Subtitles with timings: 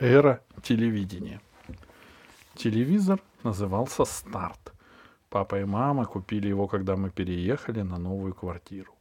[0.00, 1.40] Эра телевидения.
[2.54, 4.72] Телевизор назывался «Старт».
[5.28, 8.94] Папа и мама купили его, когда мы переехали на новую квартиру.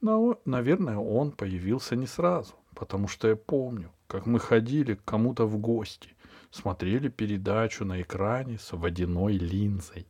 [0.00, 5.44] Но, наверное, он появился не сразу, потому что я помню, как мы ходили к кому-то
[5.44, 6.14] в гости,
[6.50, 10.06] смотрели передачу на экране с водяной линзой.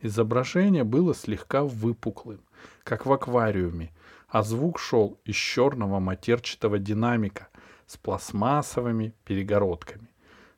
[0.00, 2.40] Изображение было слегка выпуклым,
[2.84, 3.90] как в аквариуме,
[4.28, 7.48] а звук шел из черного матерчатого динамика
[7.86, 10.08] с пластмассовыми перегородками.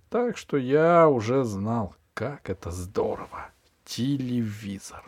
[0.09, 3.51] Так что я уже знал, как это здорово.
[3.85, 5.05] Телевизор.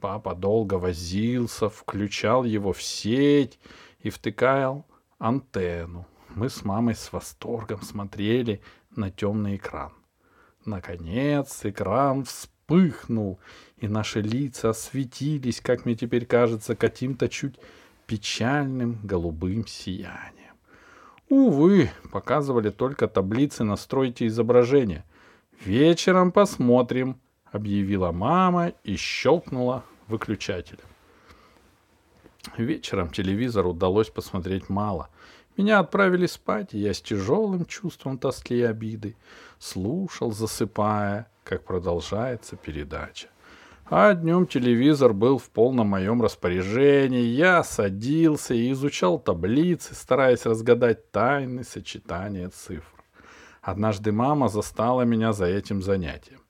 [0.00, 3.58] Папа долго возился, включал его в сеть
[4.00, 4.86] и втыкал
[5.18, 6.06] антенну.
[6.34, 8.60] Мы с мамой с восторгом смотрели
[8.96, 9.92] на темный экран.
[10.64, 13.38] Наконец экран вспыхнул,
[13.76, 17.58] и наши лица осветились, как мне теперь кажется, каким-то чуть
[18.06, 20.43] печальным голубым сиянием.
[21.28, 25.04] Увы, показывали только таблицы «Настройте изображение».
[25.64, 27.20] «Вечером посмотрим»,—
[27.52, 30.84] объявила мама и щелкнула выключателем.
[32.56, 35.08] Вечером телевизор удалось посмотреть мало.
[35.56, 39.16] Меня отправили спать, и я с тяжелым чувством тоски и обиды
[39.58, 43.28] слушал, засыпая, как продолжается передача.
[43.86, 47.20] А днем телевизор был в полном моем распоряжении.
[47.20, 53.04] Я садился и изучал таблицы, стараясь разгадать тайны сочетания цифр.
[53.60, 56.40] Однажды мама застала меня за этим занятием.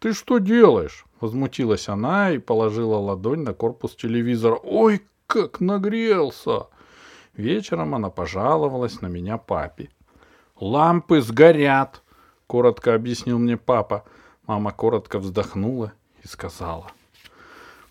[0.00, 4.56] «Ты что делаешь?»— возмутилась она и положила ладонь на корпус телевизора.
[4.56, 6.66] «Ой, как нагрелся!»
[7.36, 9.90] Вечером она пожаловалась на меня папе.
[10.58, 12.02] «Лампы сгорят!»—
[12.48, 14.04] коротко объяснил мне папа.
[14.46, 16.90] Мама коротко вздохнула и сказала.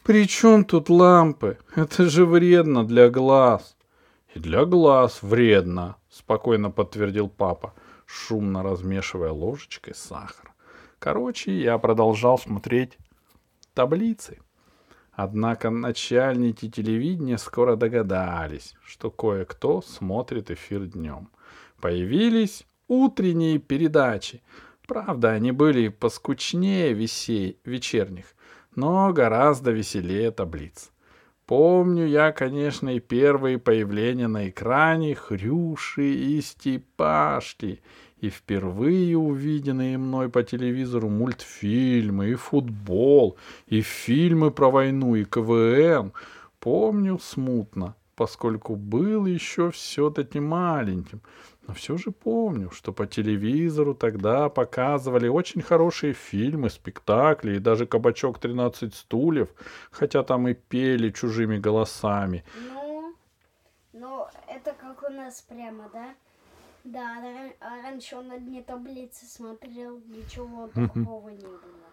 [0.03, 1.58] «При чем тут лампы?
[1.75, 3.75] Это же вредно для глаз».
[4.36, 7.73] «И для глаз вредно»,— спокойно подтвердил папа,
[8.05, 10.53] шумно размешивая ложечкой сахар.
[10.99, 12.97] Короче, я продолжал смотреть
[13.73, 14.39] таблицы.
[15.14, 21.30] Однако начальники телевидения скоро догадались, что кое-кто смотрит эфир днем.
[21.82, 24.42] Появились утренние передачи,
[24.89, 28.26] Правда, они были поскучнее весей, вечерних,
[28.76, 30.89] но гораздо веселее таблиц.
[31.45, 37.83] Помню я, конечно, и первые появления на экране Хрюши и Степашки,
[38.20, 46.14] и впервые увиденные мной по телевизору мультфильмы, и футбол, и фильмы про войну, и КВН.
[46.60, 51.21] Помню смутно, поскольку был еще все-таки маленьким,
[51.65, 57.85] но все же помню, что по телевизору тогда показывали очень хорошие фильмы, спектакли и даже
[57.85, 59.47] «Кабачок 13 стульев»,
[59.89, 62.43] хотя там и пели чужими голосами.
[62.73, 63.15] Ну,
[63.93, 66.13] ну, это как у нас прямо, да?
[66.83, 67.23] Да,
[67.61, 71.89] а раньше он дне таблицы смотрел, ничего такого не было.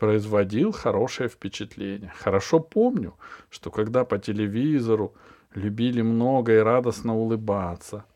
[0.00, 2.10] Производил хорошее впечатление.
[2.16, 3.18] Хорошо помню,
[3.50, 5.14] что когда по телевизору
[5.54, 8.06] любили много и радостно улыбаться,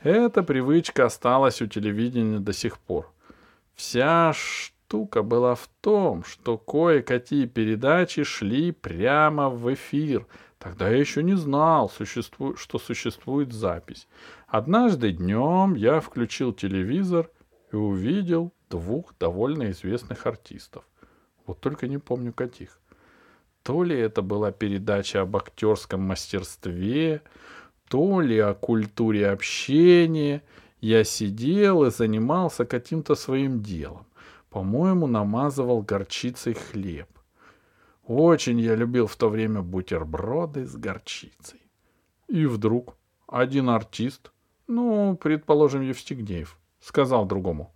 [0.00, 3.10] эта привычка осталась у телевидения до сих пор.
[3.74, 10.28] Вся штука была в том, что кое-какие передачи шли прямо в эфир.
[10.60, 14.06] Тогда я еще не знал, что существует запись.
[14.46, 17.28] Однажды днем я включил телевизор
[17.72, 20.84] и увидел двух довольно известных артистов.
[21.46, 22.80] Вот только не помню каких.
[23.62, 27.22] То ли это была передача об актерском мастерстве,
[27.88, 30.42] то ли о культуре общения.
[30.80, 34.06] Я сидел и занимался каким-то своим делом.
[34.50, 37.08] По-моему, намазывал горчицей хлеб.
[38.06, 41.62] Очень я любил в то время бутерброды с горчицей.
[42.28, 44.30] И вдруг один артист,
[44.66, 47.72] ну, предположим, Евстигнеев, сказал другому,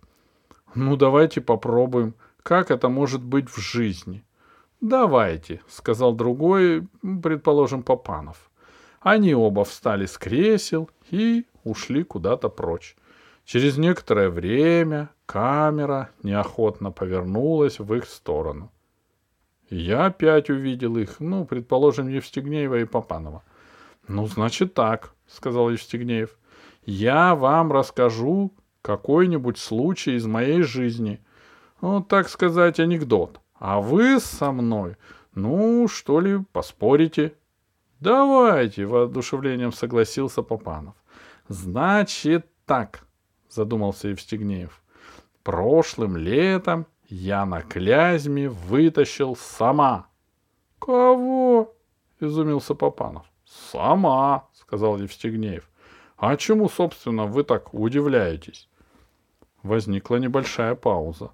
[0.75, 2.13] «Ну, давайте попробуем,
[2.49, 4.23] как это может быть в жизни».
[4.81, 6.87] «Давайте»,— сказал другой,
[7.21, 8.49] предположим, Попанов.
[9.01, 12.95] Они оба встали с кресел и ушли куда-то прочь.
[13.45, 18.71] Через некоторое время камера неохотно повернулась в их сторону.
[19.69, 23.43] Я опять увидел их, ну, предположим, Евстигнеева и Попанова.
[24.07, 26.35] «Ну, значит так»,— сказал Евстигнеев.
[26.83, 28.51] «Я вам расскажу
[28.81, 31.21] какой-нибудь случай из моей жизни.
[31.81, 33.39] Ну, так сказать, анекдот.
[33.55, 34.95] А вы со мной,
[35.33, 37.33] ну, что ли, поспорите?»
[37.99, 40.95] Давайте, воодушевлением согласился Попанов.
[41.49, 43.05] Значит так,
[43.49, 44.81] задумался Евстигнеев.
[45.43, 50.07] Прошлым летом я на Клязьме вытащил сама.
[50.79, 51.73] Кого?
[52.21, 53.25] изумился Попанов.
[53.43, 55.69] Сама, сказал Евстигнеев.
[56.15, 58.69] А чему, собственно, вы так удивляетесь?
[59.61, 61.31] Возникла небольшая пауза.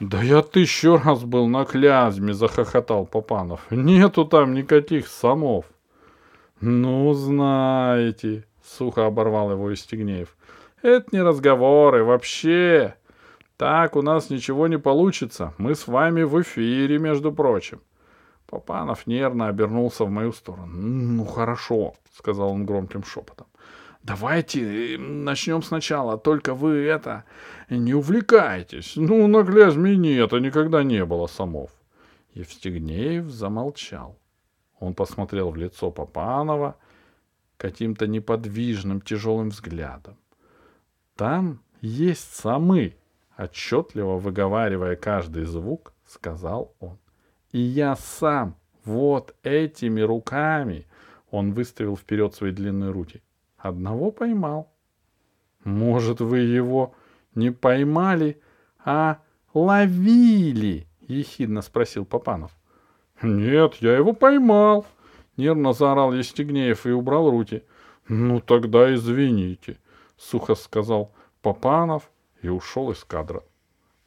[0.00, 3.60] «Да я тысячу раз был на клязьме!»— захохотал Попанов.
[3.70, 5.64] «Нету там никаких самов!»
[6.60, 10.36] «Ну, знаете!»— сухо оборвал его Истигнеев.
[10.82, 12.94] «Это не разговоры вообще!
[13.56, 15.54] Так у нас ничего не получится.
[15.56, 17.80] Мы с вами в эфире, между прочим!»
[18.46, 20.66] Попанов нервно обернулся в мою сторону.
[20.66, 23.46] «Ну, хорошо»,— сказал он громким шепотом.
[24.06, 27.24] Давайте э, начнем сначала, только вы это
[27.68, 28.92] не увлекайтесь.
[28.94, 31.70] Ну, на Клязьме а никогда не было самов.
[32.32, 34.16] Евстигнеев замолчал.
[34.78, 36.76] Он посмотрел в лицо Попанова
[37.56, 40.16] каким-то неподвижным тяжелым взглядом.
[41.16, 42.94] Там есть самы,
[43.36, 46.96] отчетливо выговаривая каждый звук, сказал он.
[47.50, 48.54] И я сам
[48.84, 50.86] вот этими руками,
[51.32, 53.20] он выставил вперед свои длинные руки,
[53.66, 54.72] Одного поймал.
[55.64, 56.94] Может, вы его
[57.34, 58.40] не поймали,
[58.84, 59.18] а
[59.54, 60.86] ловили?
[61.00, 62.52] Ехидно спросил Попанов.
[63.22, 64.86] Нет, я его поймал.
[65.36, 67.64] Нервно заорал Естегнеев и убрал руки.
[68.06, 69.78] Ну тогда извините,
[70.16, 72.10] сухо сказал Попанов
[72.42, 73.42] и ушел из кадра.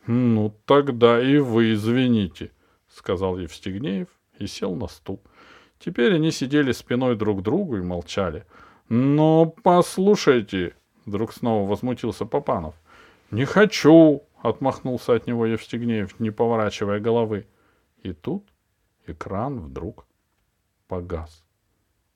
[0.07, 2.51] Ну тогда и вы извините,
[2.88, 4.07] сказал Евстигнеев
[4.38, 5.21] и сел на стул.
[5.79, 8.45] Теперь они сидели спиной друг к другу и молчали.
[8.89, 10.75] «Но послушайте»,—
[11.06, 12.74] вдруг снова возмутился Попанов.
[13.30, 17.47] «Не хочу»,— отмахнулся от него Евстигнеев, не поворачивая головы.
[18.01, 18.47] И тут
[19.06, 20.07] экран вдруг
[20.88, 21.44] погас.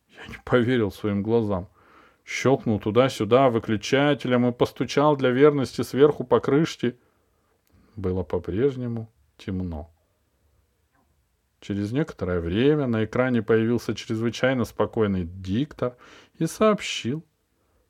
[0.09, 1.67] Я не поверил своим глазам.
[2.25, 6.97] Щелкнул туда-сюда выключателем и постучал для верности сверху по крышке.
[7.95, 9.92] Было по-прежнему темно.
[11.63, 15.95] Через некоторое время на экране появился чрезвычайно спокойный диктор
[16.37, 17.23] и сообщил,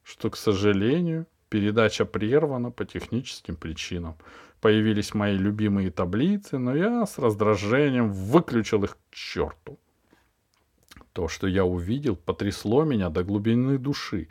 [0.04, 4.16] что, к сожалению, передача прервана по техническим причинам.
[4.62, 9.80] Появились мои любимые таблицы, но я с раздражением выключил их к черту.
[11.12, 14.30] То, что я увидел, потрясло меня до глубины души.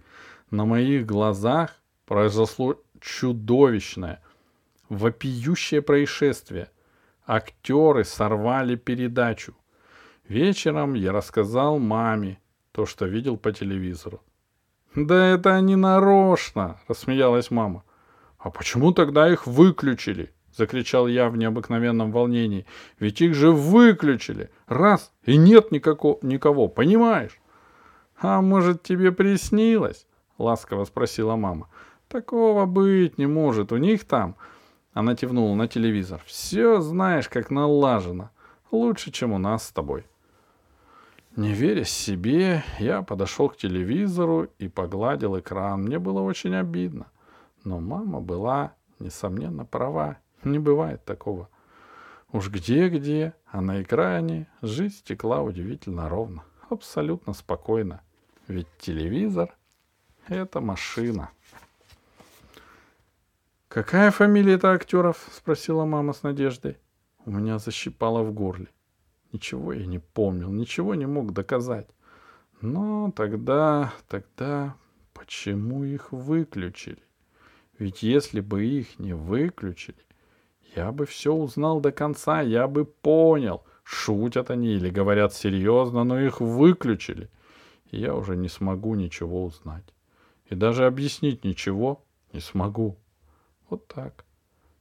[0.53, 4.23] На моих глазах произошло чудовищное,
[4.89, 6.71] вопиющее происшествие—
[7.35, 9.55] Актеры сорвали передачу.
[10.29, 12.39] Вечером я рассказал маме
[12.73, 14.21] то, что видел по телевизору.
[14.95, 17.85] «Да это они нарочно!»— рассмеялась мама.
[18.39, 22.67] «А почему тогда их выключили?»— закричал я в необыкновенном волнении.
[23.01, 24.51] «Ведь их же выключили!
[24.67, 27.41] Раз, и нет никакого, никого, понимаешь?»
[28.21, 30.07] «А может, тебе приснилось?»—
[30.37, 31.71] ласково спросила мама.
[32.09, 33.73] «Такого быть не может.
[33.73, 34.37] У них там
[34.93, 36.23] она кивнула на телевизор.
[36.27, 38.31] «Все знаешь, как налажено.
[38.71, 40.07] Лучше, чем у нас с тобой».
[41.35, 45.83] Не веря себе, я подошел к телевизору и погладил экран.
[45.83, 47.07] Мне было очень обидно.
[47.65, 50.19] Но мама была, несомненно, права.
[50.45, 51.49] Не бывает такого.
[52.33, 58.03] Уж где-где, а на экране жизнь текла удивительно ровно, абсолютно спокойно.
[58.47, 59.57] Ведь телевизор—
[60.29, 61.31] это машина.
[63.73, 66.77] «Какая фамилия это актеров?»— спросила мама с надеждой.
[67.25, 68.69] У меня защипало в горле.
[69.33, 71.89] Ничего я не помнил, ничего не мог доказать.
[72.61, 74.77] Но тогда, тогда
[75.15, 77.03] почему их выключили?
[77.79, 80.05] Ведь если бы их не выключили,
[80.77, 86.21] я бы все узнал до конца, я бы понял, шутят они или говорят серьезно, но
[86.21, 87.31] их выключили.
[87.91, 89.95] И я уже не смогу ничего узнать.
[90.45, 92.99] И даже объяснить ничего не смогу.
[93.73, 94.27] Вот так.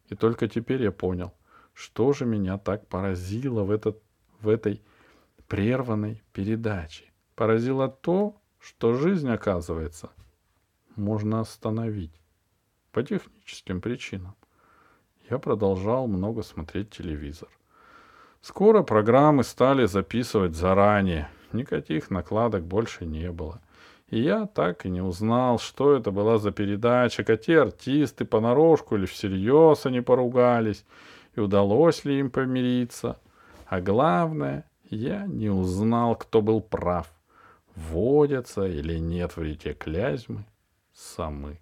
[0.09, 1.33] И только теперь я понял,
[1.73, 4.03] что же меня так поразило в, этот,
[4.41, 4.81] в этой
[5.47, 7.05] прерванной передаче.
[7.35, 10.09] Поразило то, что жизнь, оказывается,
[10.97, 12.11] можно остановить
[12.91, 14.35] по техническим причинам.
[15.29, 17.47] Я продолжал много смотреть телевизор.
[18.41, 21.29] Скоро программы стали записывать заранее.
[21.53, 23.61] Никаких накладок больше не было.
[24.11, 29.05] И я так и не узнал, что это была за передача, какие артисты понарошку или
[29.05, 30.83] всерьез они поругались,
[31.35, 33.19] и удалось ли им помириться.
[33.67, 37.09] А главное, я не узнал, кто был прав,
[37.75, 40.43] водятся или нет в реке Клязьмы
[40.93, 41.57] самы.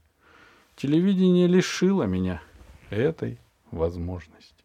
[0.75, 2.41] Телевидение лишило меня
[2.89, 3.37] этой
[3.69, 4.58] возможности.